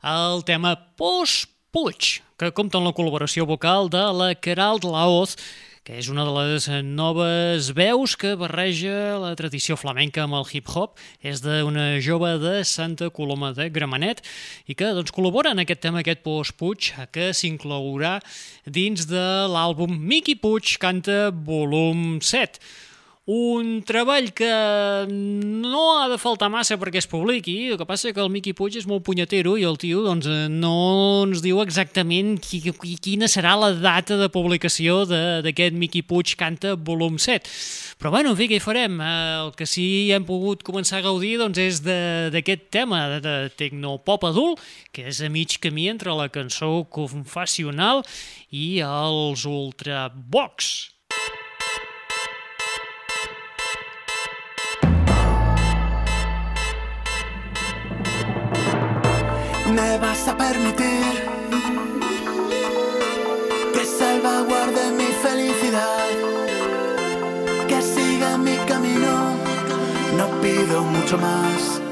[0.01, 5.35] el tema Post Puig, que compta amb la col·laboració vocal de la Queralt Laoz,
[5.85, 10.97] que és una de les noves veus que barreja la tradició flamenca amb el hip-hop.
[11.21, 14.23] És d'una jove de Santa Coloma de Gramenet
[14.65, 18.17] i que doncs, col·labora en aquest tema, aquest Post Puig, que s'inclourà
[18.65, 22.57] dins de l'àlbum Mickey Puig canta volum 7
[23.25, 24.49] un treball que
[25.09, 28.77] no ha de faltar massa perquè es publiqui, el que passa que el Miqui Puig
[28.77, 30.75] és molt punyetero i el tio doncs, no
[31.23, 36.75] ens diu exactament qui, qui, quina serà la data de publicació d'aquest Miqui Puig canta
[36.77, 37.49] volum 7.
[37.97, 39.01] Però bueno, en fi, què hi farem?
[39.01, 39.11] Eh,
[39.41, 44.29] el que sí hem pogut començar a gaudir doncs, és d'aquest tema de, de tecnopop
[44.29, 44.61] adult,
[44.93, 48.05] que és a mig camí entre la cançó confessional
[48.53, 50.94] i els ultrabox.
[59.75, 61.03] Me vas a permitir
[63.73, 66.07] que salvaguarde mi felicidad,
[67.67, 69.35] que siga mi camino,
[70.17, 71.84] no pido mucho más.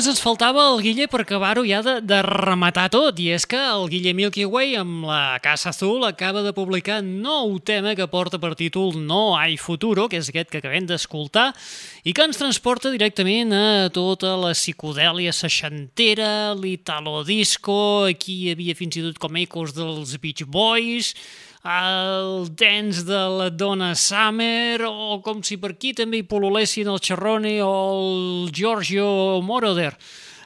[0.00, 3.58] Només ens faltava el Guille per acabar-ho ja de, de rematar tot, i és que
[3.60, 8.40] el Guille Milky Way amb la Casa Azul acaba de publicar nou tema que porta
[8.40, 11.50] per títol No hay futuro, que és aquest que acabem d'escoltar,
[12.00, 18.78] i que ens transporta directament a tota la psicodèlia seixantera, l'italo disco, aquí hi havia
[18.78, 21.12] fins i tot com ecos dels Beach Boys,
[21.64, 27.00] el dance de la Donna Summer o com si per aquí també hi pololessin el
[27.04, 29.92] Charrone o el Giorgio Moroder.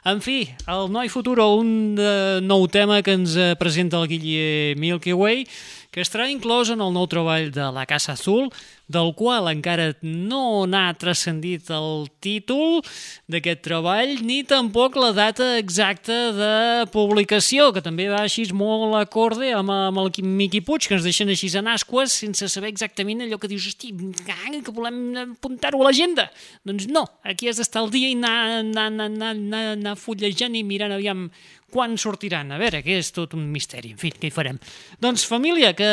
[0.05, 4.75] En fi, el Noi Futuro, un de nou tema que ens eh, presenta el Guille
[4.77, 5.47] Milky Way,
[5.95, 8.49] que estarà inclòs en el nou treball de la Casa Azul,
[8.91, 12.83] del qual encara no n'ha transcendit el títol
[13.31, 16.51] d'aquest treball, ni tampoc la data exacta de
[16.93, 21.31] publicació, que també va així molt acorde amb, amb el Miqui Puig, que ens deixen
[21.31, 26.27] així en asques sense saber exactament allò que dius, hosti, que volem apuntar-ho a l'agenda.
[26.67, 30.67] Doncs no, aquí has d'estar al dia i anar, anar, anar, anar, anar fullejant i
[30.67, 31.29] mirant aviam
[31.75, 32.55] quan sortiran.
[32.55, 33.93] A veure, que és tot un misteri.
[33.97, 34.61] En fi, què hi farem?
[35.03, 35.91] Doncs, família, que,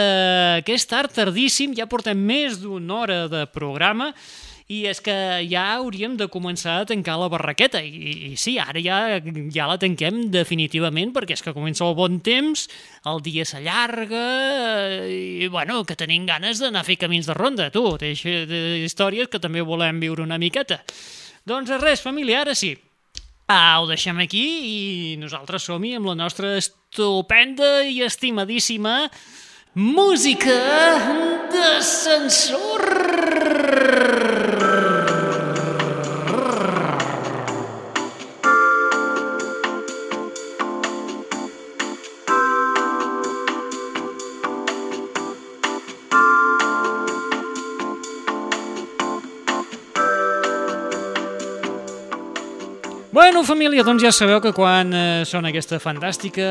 [0.68, 4.12] que és tard, tardíssim, ja portem més d'una hora de programa
[4.72, 5.14] i és que
[5.52, 9.00] ja hauríem de començar a tancar la barraqueta i, i sí, ara ja,
[9.52, 12.68] ja la tanquem definitivament perquè és que comença el bon temps,
[13.12, 14.22] el dia s'allarga
[15.12, 19.44] i bueno, que tenim ganes d'anar a fer camins de ronda, tu, té històries que
[19.44, 20.80] també volem viure una miqueta.
[21.48, 22.76] Doncs res, família, ara sí,
[23.52, 24.76] Ah, ho deixem aquí i
[25.20, 29.10] nosaltres som-hi amb la nostra estupenda i estimadíssima
[29.76, 30.56] música
[31.52, 33.01] d'ascensor.
[53.12, 56.46] Bueno, família, doncs ja sabeu que quan eh, sona aquesta fantàstica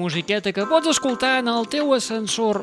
[0.00, 2.62] musiqueta que pots escoltar en el teu ascensor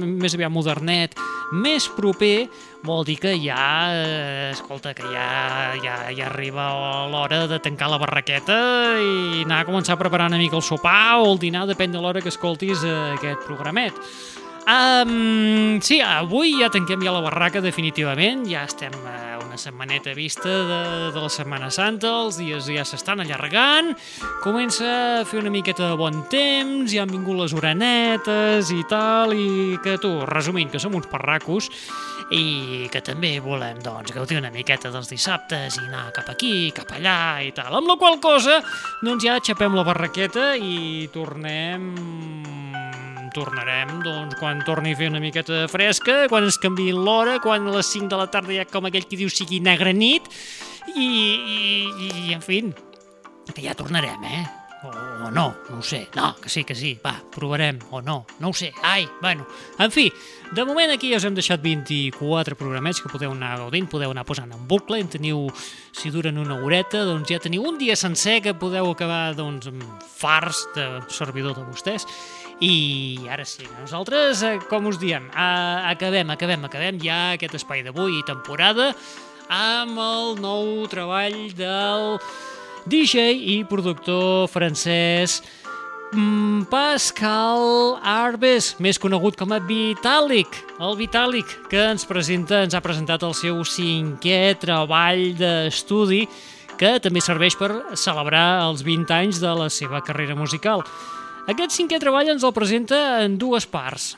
[0.00, 1.18] més aviat modernet,
[1.52, 2.48] més proper,
[2.80, 3.60] vol dir que ja,
[3.92, 6.70] eh, escolta, que ja, ja, ja arriba
[7.12, 8.56] l'hora de tancar la barraqueta
[8.96, 12.00] i anar a començar a preparar una mica el sopar o el dinar, depèn de
[12.00, 14.00] l'hora que escoltis eh, aquest programet.
[14.70, 20.46] Um, sí, avui ja tanquem ja la barraca definitivament, ja estem a una setmaneta vista
[20.46, 23.90] de, de la Setmana Santa, els dies ja s'estan allargant,
[24.44, 29.34] comença a fer una miqueta de bon temps, ja han vingut les oranetes i tal,
[29.34, 31.66] i que tu, resumint, que som uns parracos,
[32.30, 36.94] i que també volem doncs, gaudir una miqueta dels dissabtes i anar cap aquí, cap
[36.94, 37.74] allà i tal.
[37.80, 38.60] Amb la qual cosa,
[39.02, 41.90] doncs ja xapem la barraqueta i tornem
[43.34, 47.68] tornarem doncs, quan torni a fer una miqueta de fresca, quan es canvi l'hora, quan
[47.68, 50.30] a les 5 de la tarda ja com aquell que diu sigui negra nit,
[50.94, 52.62] i, i, i en fi,
[53.50, 54.46] que ja tornarem, eh?
[54.82, 54.88] O,
[55.26, 56.08] o no, no ho sé.
[56.16, 56.98] No, que sí, que sí.
[57.04, 57.78] Va, provarem.
[57.90, 58.72] O no, no ho sé.
[58.82, 59.46] Ai, bueno.
[59.78, 60.10] En fi,
[60.56, 64.48] de moment aquí us hem deixat 24 programets que podeu anar gaudint, podeu anar posant
[64.56, 65.44] en bucle, en teniu,
[65.92, 69.68] si duren una horeta, doncs ja teniu un dia sencer que podeu acabar doncs,
[70.16, 72.08] fars de servidor de vostès.
[72.60, 78.18] I ara sí, nosaltres, eh, com us diem, acabem, acabem, acabem ja aquest espai d'avui
[78.18, 78.90] i temporada
[79.48, 82.18] amb el nou treball del
[82.84, 85.38] DJ i productor francès
[86.12, 92.82] mm, Pascal Arbes, més conegut com a Vitalik, el Vitalik, que ens presenta, ens ha
[92.84, 96.26] presentat el seu cinquè treball d'estudi
[96.76, 100.84] que també serveix per celebrar els 20 anys de la seva carrera musical.
[101.48, 104.12] Aquest cinquè treball ens el presenta en dues parts.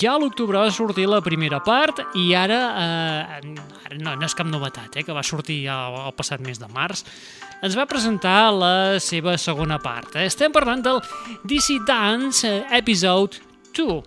[0.00, 3.40] Ja a l'octubre va sortir la primera part i ara, eh,
[4.00, 7.04] no, no és cap novetat, eh, que va sortir el, el passat mes de març,
[7.62, 10.16] ens va presentar la seva segona part.
[10.20, 11.02] Estem parlant del
[11.44, 13.44] DC Dance Episode
[13.76, 14.02] 2.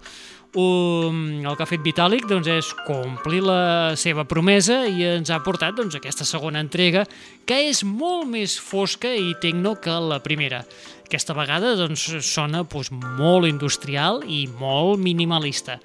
[0.58, 5.38] Um, el que ha fet Vitalik doncs, és complir la seva promesa i ens ha
[5.46, 7.04] portat doncs, aquesta segona entrega
[7.46, 10.64] que és molt més fosca i tecno que la primera.
[11.10, 15.80] Aquesta vegada doncs, sona doncs, molt industrial i molt minimalista.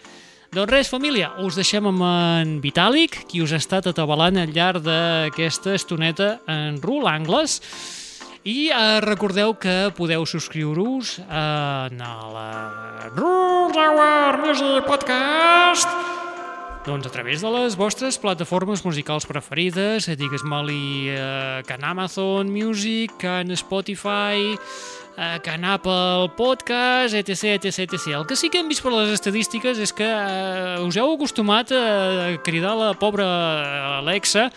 [0.52, 4.84] Doncs res, família, us deixem amb en Vitàlic, qui us ha estat atabalant al llarg
[4.84, 7.56] d'aquesta estoneta en rul angles.
[8.44, 12.50] I eh, recordeu que podeu subscriure-us a la
[13.16, 15.88] Rule Hour Music Podcast
[16.84, 23.14] doncs a través de les vostres plataformes musicals preferides, digues-me-li eh, que en Amazon Music,
[23.16, 24.52] que en Spotify,
[25.16, 28.06] eh, que en Apple Podcast, etc, etc, etc.
[28.20, 31.72] El que sí que hem vist per les estadístiques és que eh, us heu acostumat
[31.74, 33.26] a cridar la pobra
[34.00, 34.50] Alexa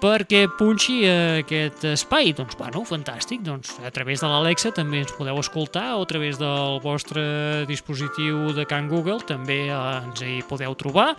[0.00, 2.32] perquè punxi aquest espai.
[2.36, 3.42] Doncs, bueno, fantàstic.
[3.44, 8.54] Doncs, a través de l'Alexa també ens podeu escoltar o a través del vostre dispositiu
[8.56, 11.14] de Can Google també eh, ens hi podeu trobar.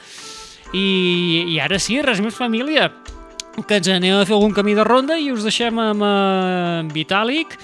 [0.72, 2.88] I, I ara sí, res més família,
[3.68, 6.94] que ens anem a fer algun camí de ronda i us deixem amb en uh,
[6.96, 7.58] Vitàlic,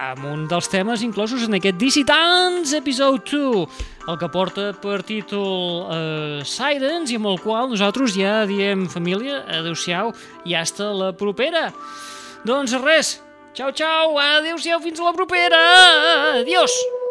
[0.00, 5.84] amb un dels temes inclosos en aquest Dance Episode 2, el que porta per títol
[5.84, 10.12] uh, Sirens i amb el qual nosaltres ja diem família, adeu-siau
[10.44, 11.70] i hasta la propera.
[12.44, 13.20] Doncs res,
[13.54, 15.64] xau xau, adeu-siau fins a la propera,
[16.42, 17.03] adiós!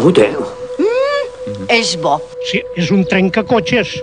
[0.00, 0.46] no ho.
[0.80, 2.16] Mm, és bo.
[2.48, 3.98] Sí, és un trencacotxes.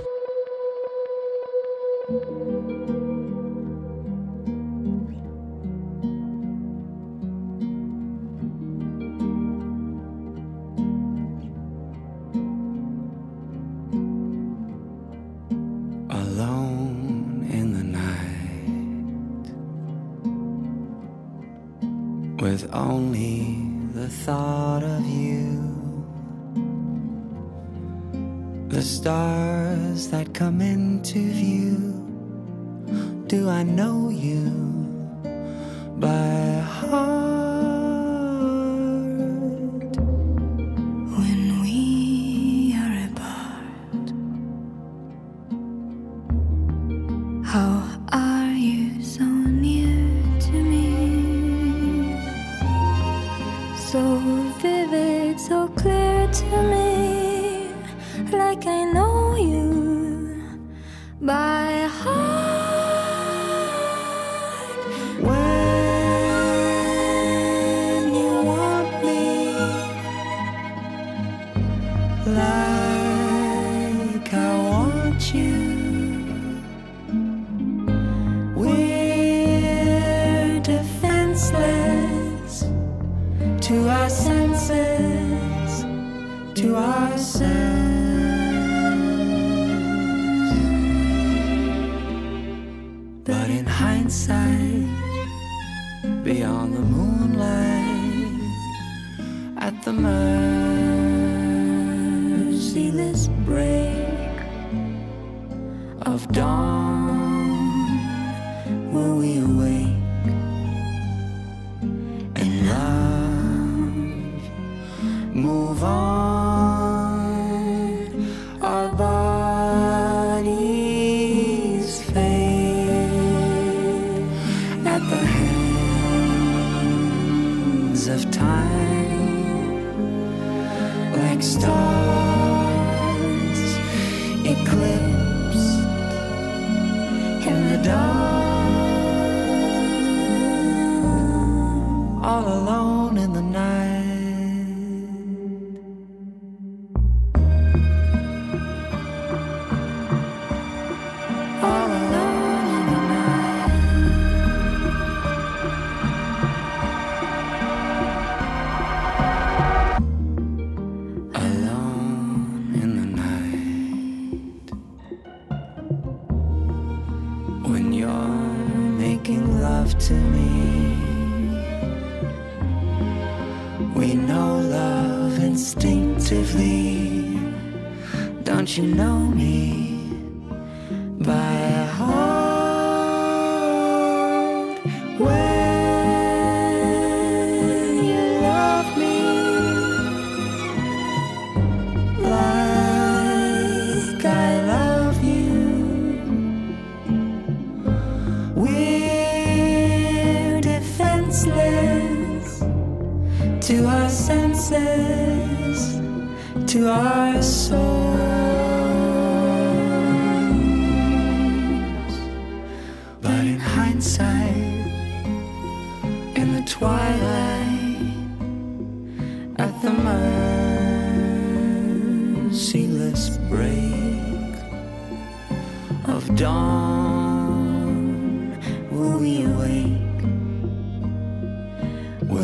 [87.17, 87.66] myself.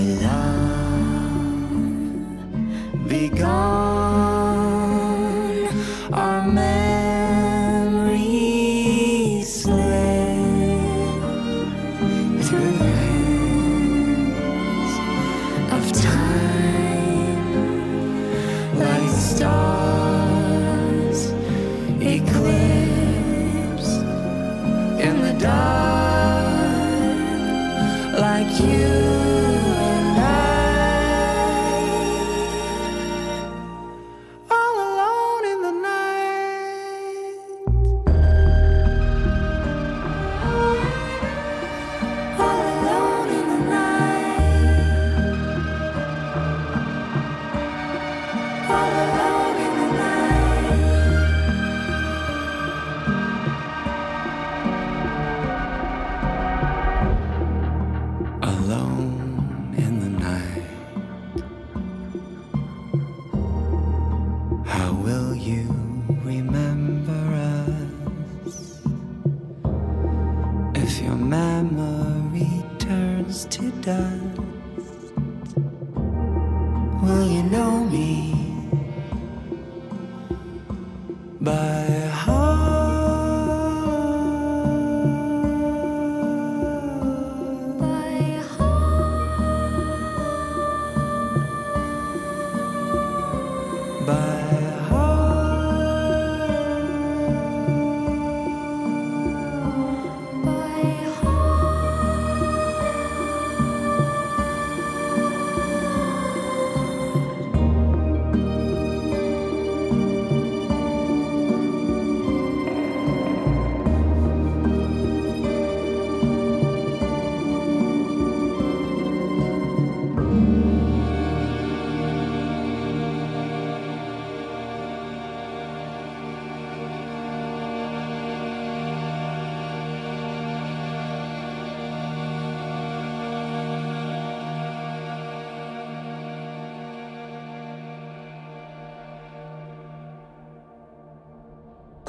[0.04, 0.44] Love
[3.08, 3.43] Because